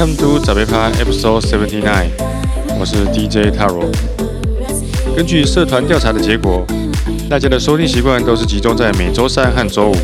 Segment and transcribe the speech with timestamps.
[0.00, 2.08] Come to 早杯趴 Episode Seventy Nine，
[2.78, 3.84] 我是 DJ Taro。
[5.14, 6.64] 根据社团调查的结果，
[7.28, 9.96] 大家的收听习惯都是集中在每周三和周五。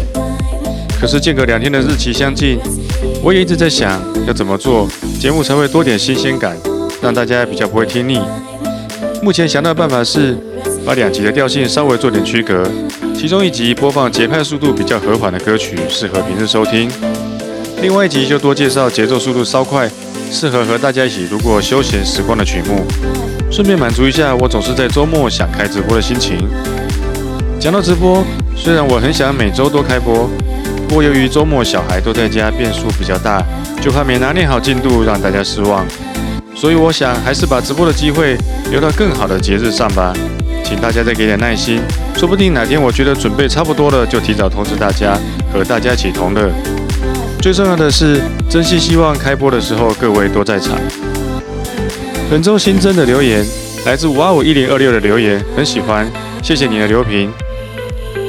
[1.01, 2.59] 可是间隔两天的日期相近，
[3.23, 4.87] 我也一直在想，要怎么做
[5.19, 6.55] 节目才会多点新鲜感，
[7.01, 8.21] 让大家比较不会听腻。
[9.23, 10.37] 目前想到的办法是，
[10.85, 12.71] 把两集的调性稍微做点区隔，
[13.19, 16.87] 其中一集播放节拍速度比较和缓的歌曲，适合平日收听；
[17.83, 19.89] 另外一集就多介绍节奏速度稍快，
[20.33, 22.83] 适合和大家一起度过休闲时光的曲目，
[23.51, 26.39] 顺便满足一下我总是在周末想开直播的心情。
[27.61, 28.25] 讲到直播，
[28.57, 30.29] 虽然我很想每周都开播，
[30.89, 33.43] 不过由于周末小孩都在家，变数比较大，
[33.83, 35.87] 就怕没拿捏好进度，让大家失望。
[36.55, 38.39] 所以我想，还是把直播的机会
[38.71, 40.15] 留到更好的节日上吧。
[40.65, 41.81] 请大家再给点耐心，
[42.17, 45.17] 说不定哪天我觉得准备差不多了，就提早通知大家，
[45.53, 46.51] 和大家一起同乐。
[47.47, 50.77] 最重要的是，真心希望开播的时候各位都在场。
[52.29, 53.47] 本周新增的留言
[53.85, 56.11] 来自五二五一零二六的留言，很喜欢，
[56.43, 57.31] 谢谢你的留评。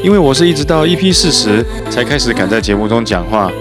[0.03, 3.51] 因为我是一直到 EP 四十才开始敢在节目中讲话。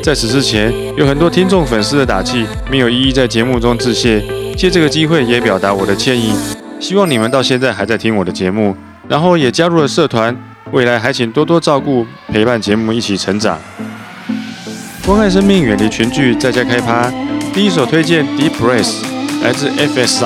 [0.00, 4.22] 在此之前，有很多听众粉丝的打气，没有一一在节目中致谢。
[4.56, 6.32] 借这个机会也表达我的歉意。
[6.78, 8.76] 希望你们到现在还在听我的节目，
[9.08, 10.36] 然后也加入了社团。
[10.70, 13.58] 未来还请多多照顾，陪伴节目一起成长。
[15.06, 17.10] 关爱生命，远离群聚，在家开趴。
[17.52, 19.02] 第一首推荐《Deep Breath》，
[19.42, 20.24] 来自 FS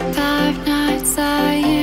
[0.00, 1.79] Five nights I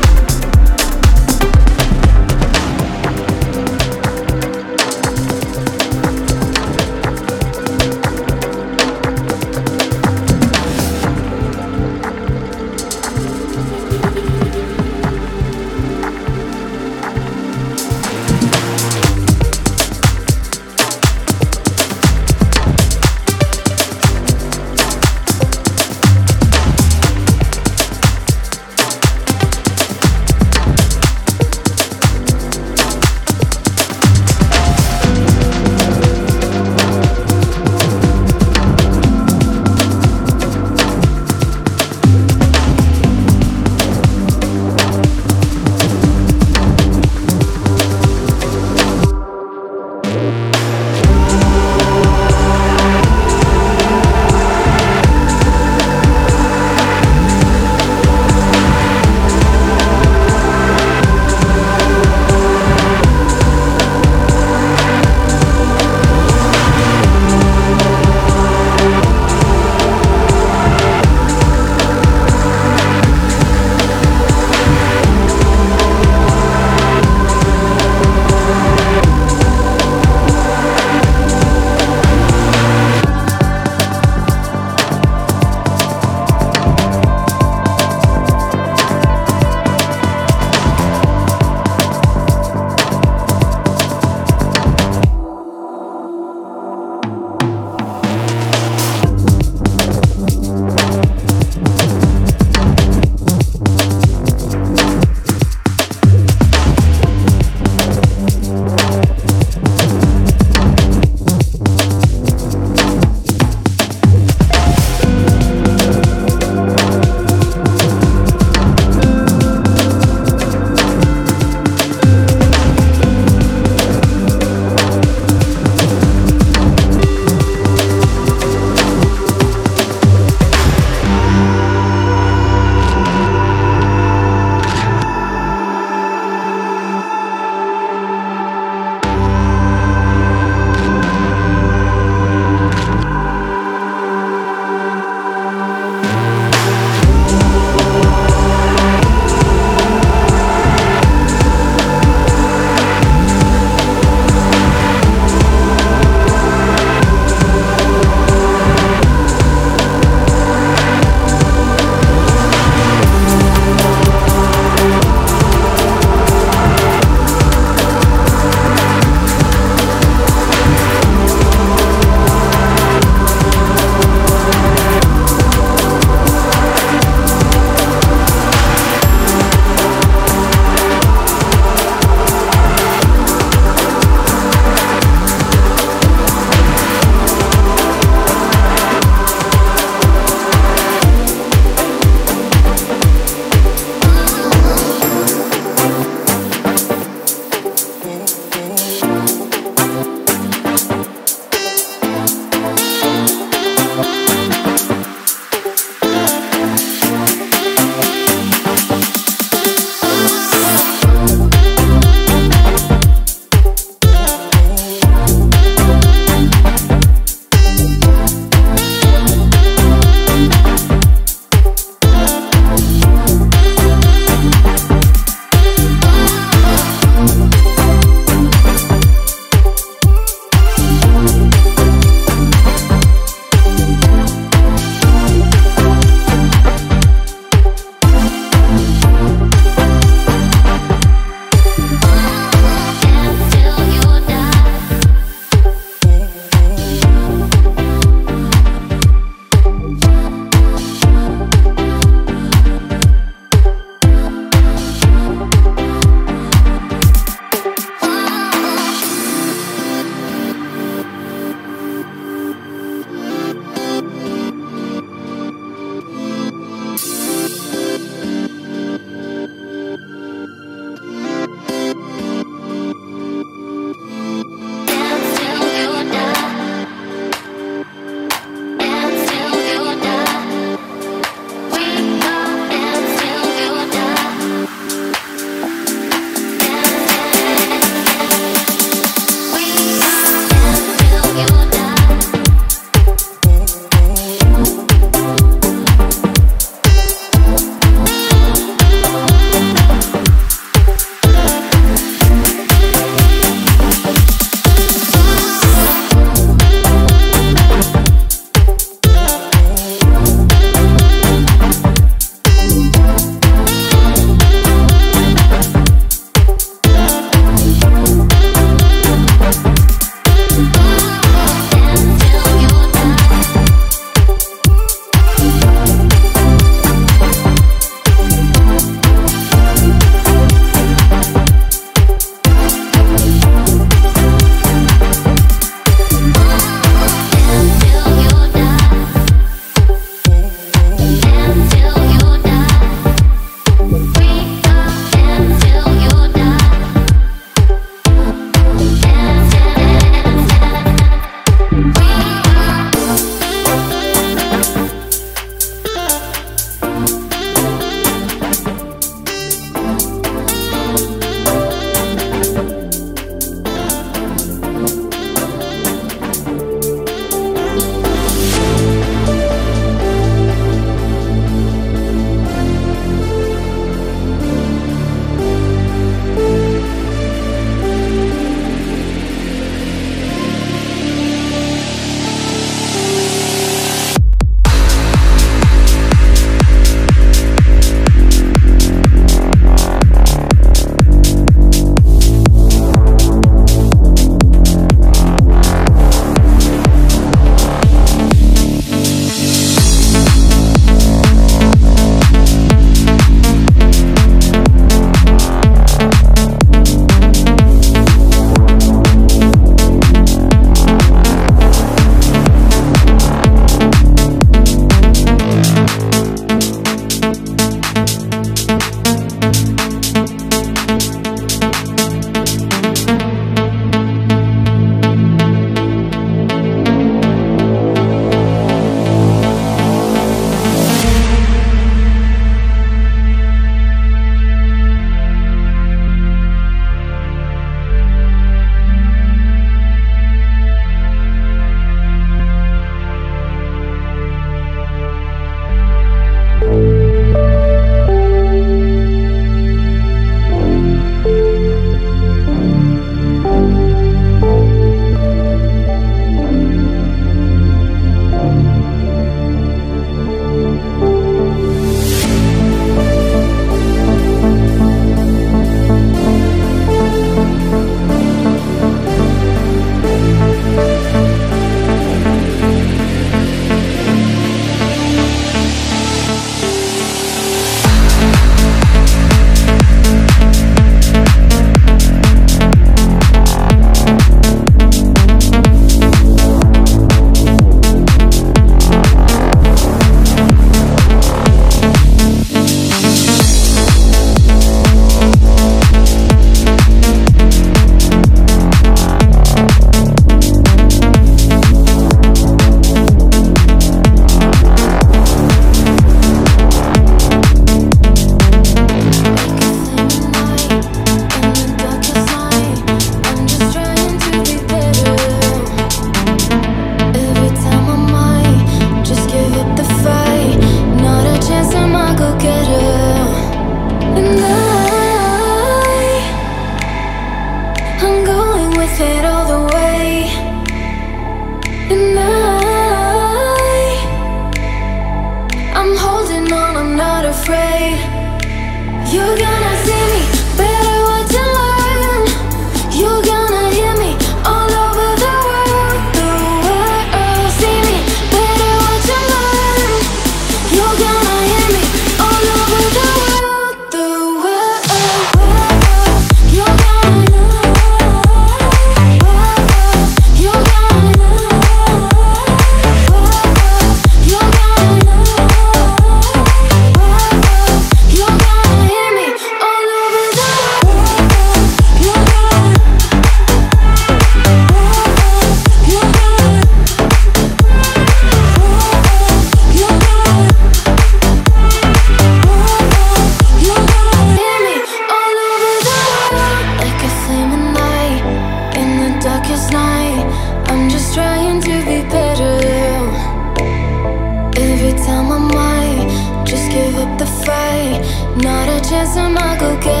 [599.71, 600.00] okay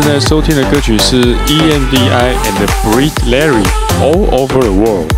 [0.00, 3.62] 正在收听的歌曲是 EMDI and Breed Larry
[4.00, 5.12] All Over the World。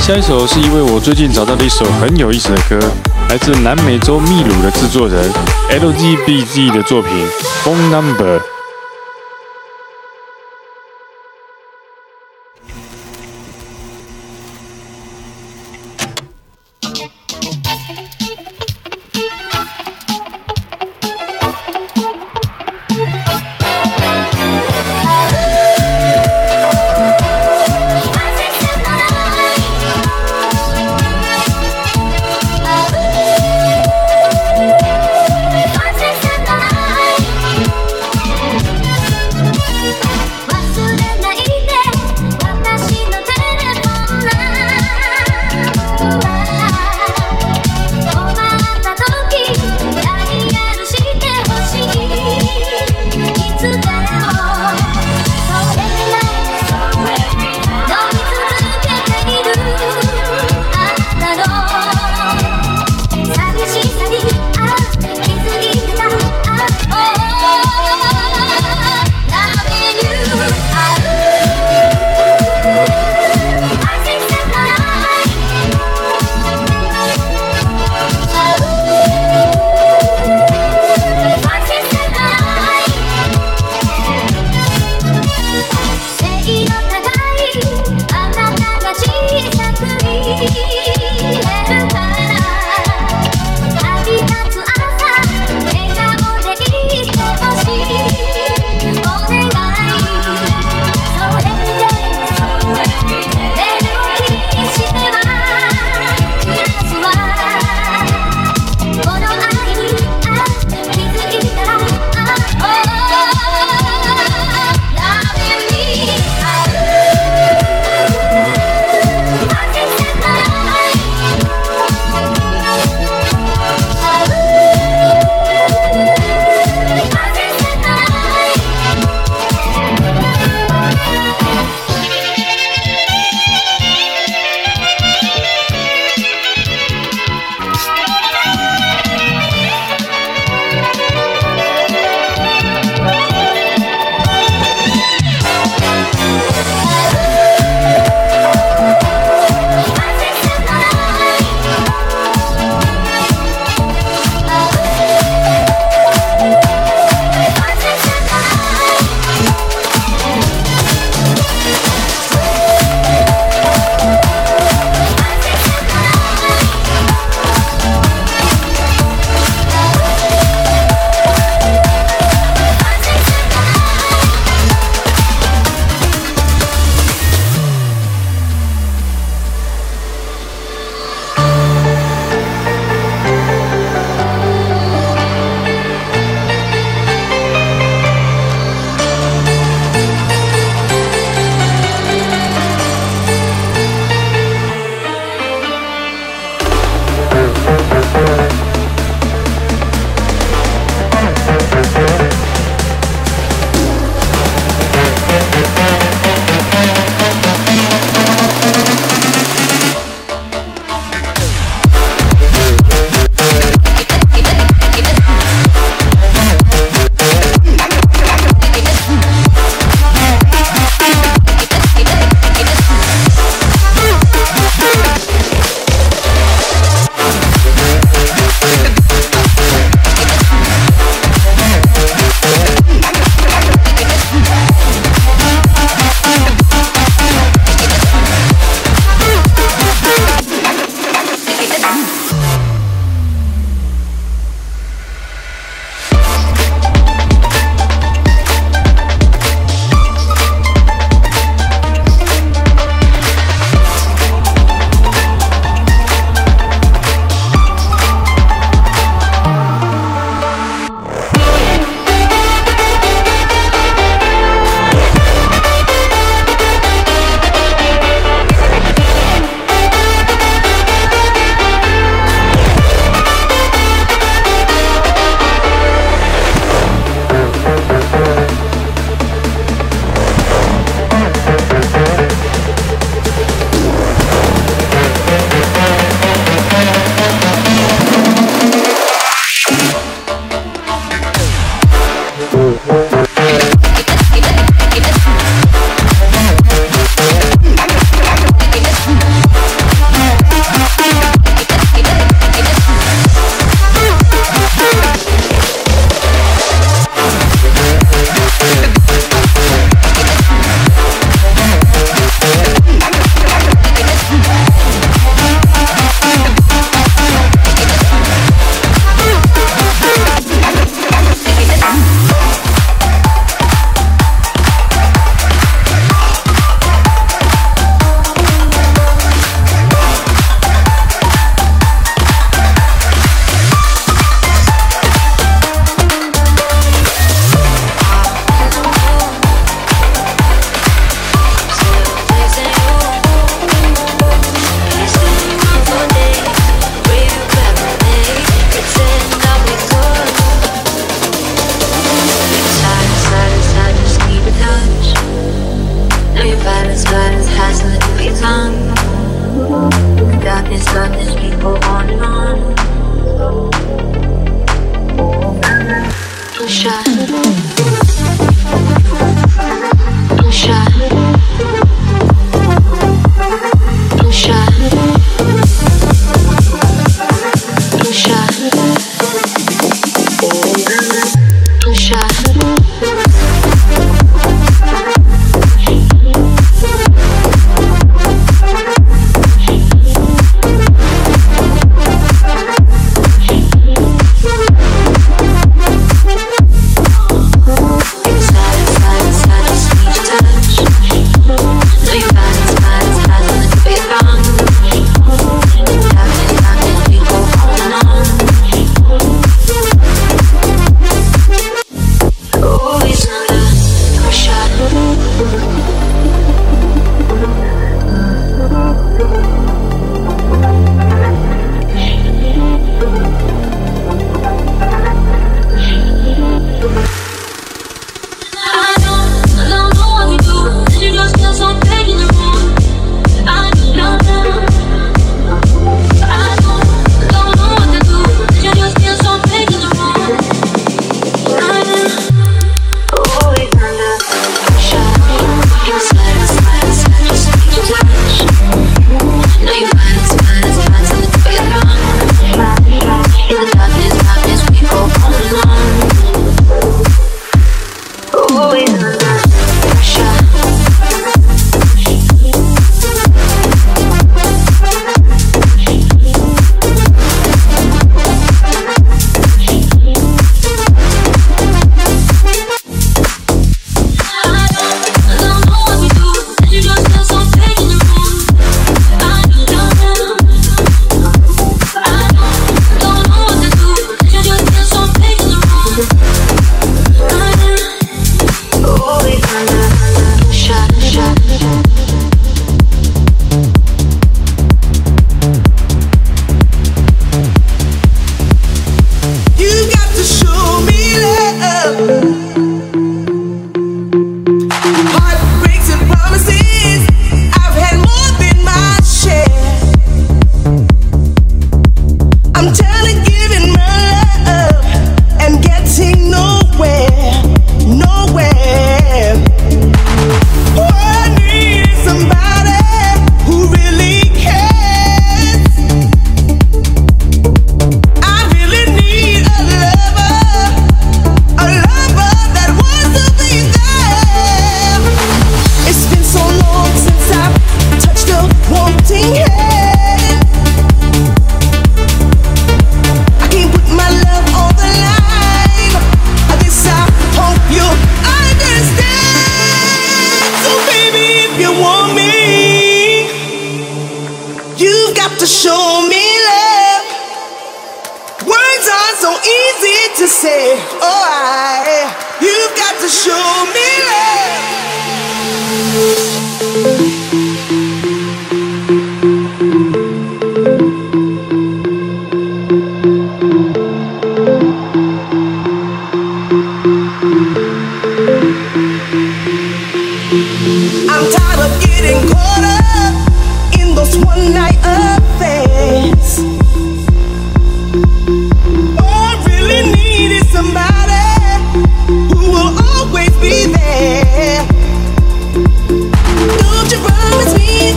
[0.00, 2.80] 下一首是一位我最近找到的一首很有意思的歌，
[3.28, 5.30] 来自南美洲秘鲁的制作人
[5.70, 7.10] LGBZ 的作品
[7.62, 8.57] Phone Number。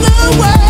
[0.02, 0.61] The world?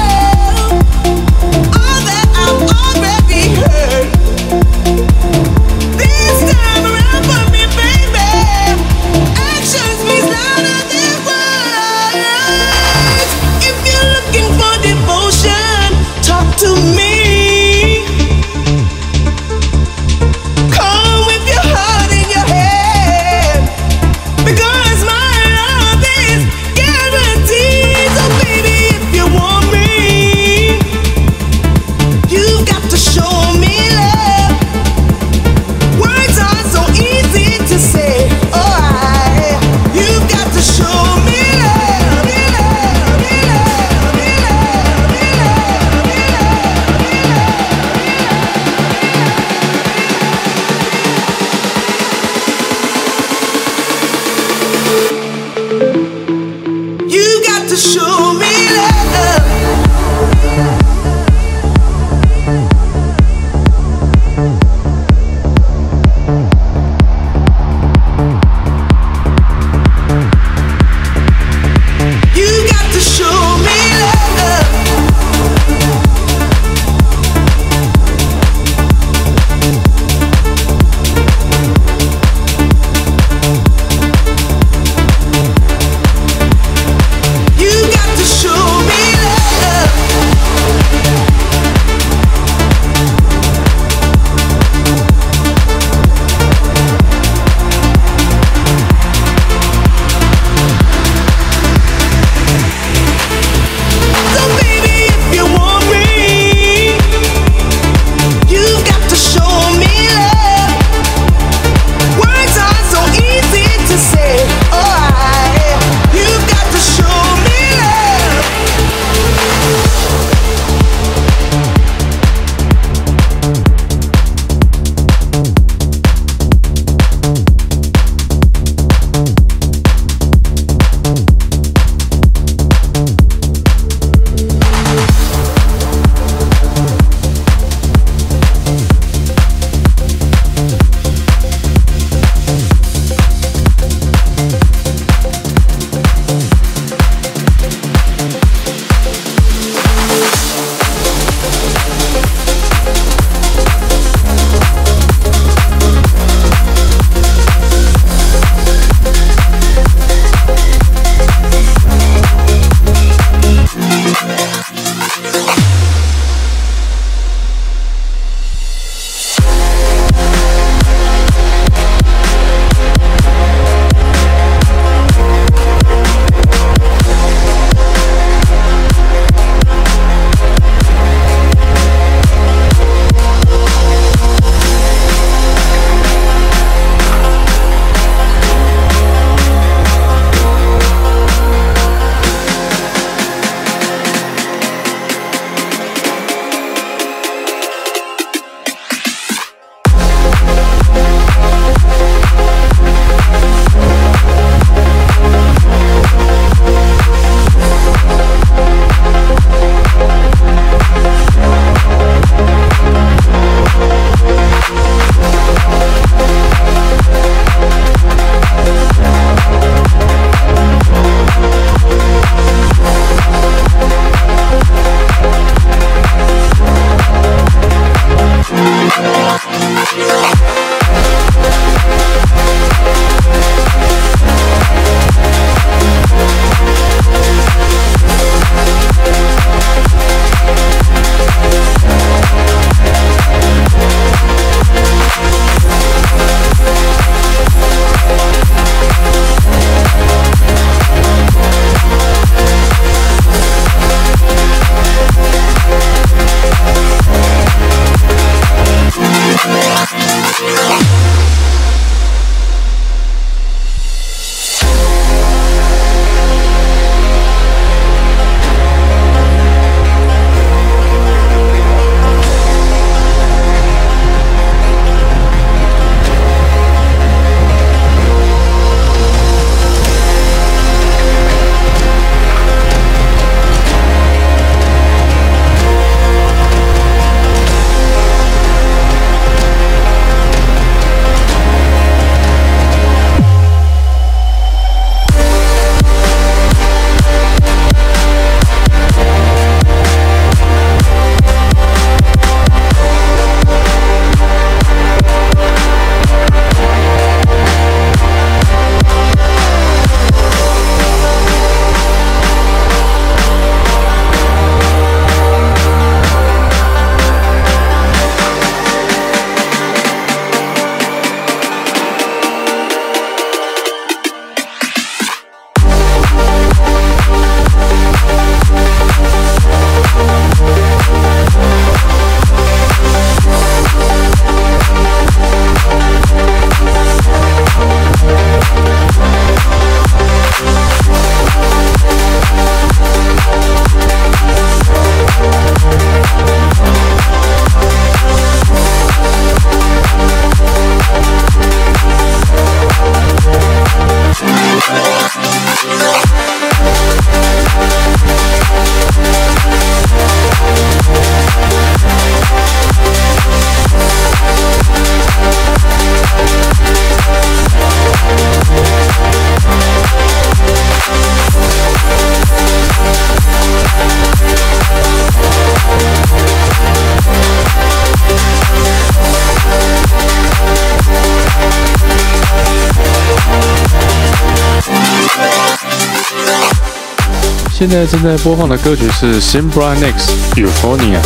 [387.84, 391.00] 在正在播放的歌曲是 Simbra Next Euphonia。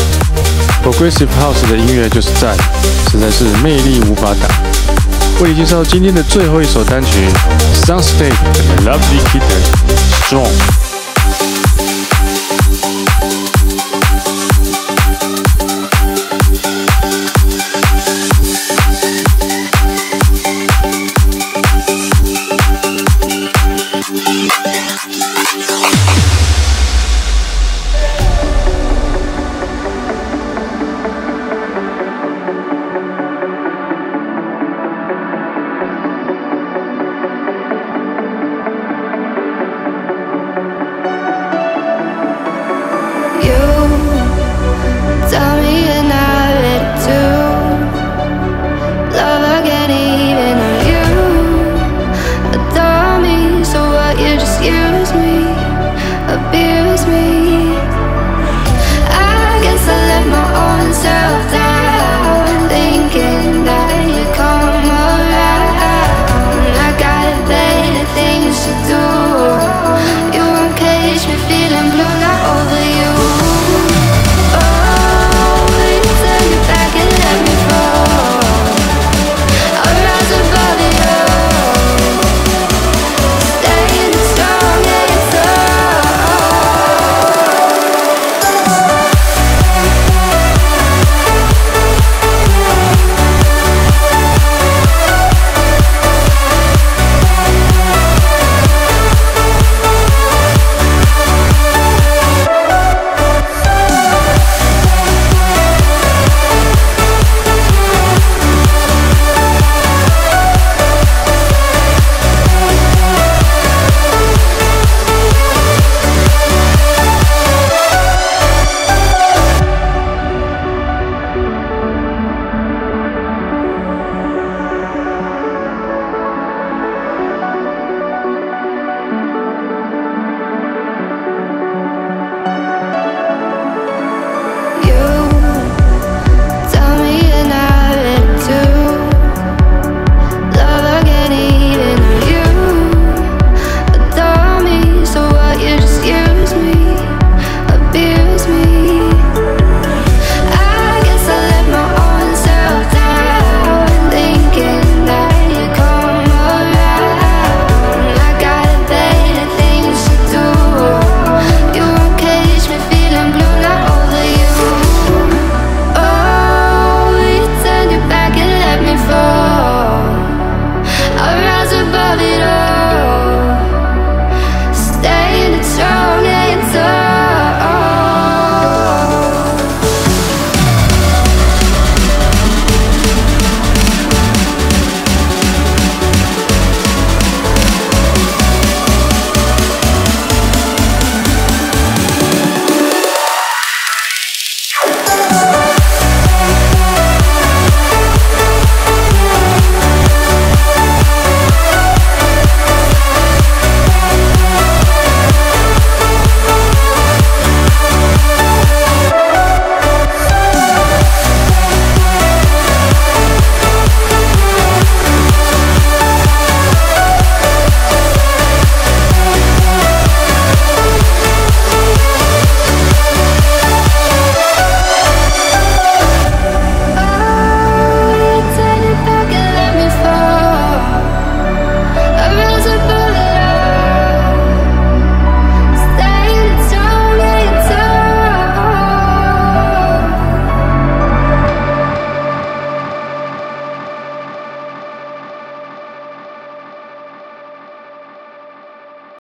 [0.85, 2.55] Progressive House 的音乐就是赞，
[3.11, 4.51] 实在是魅力无法挡。
[5.41, 7.31] 为你介绍今天的最后一首单曲
[7.87, 10.86] ，Soundscape 的 Lovely Kitten Strong。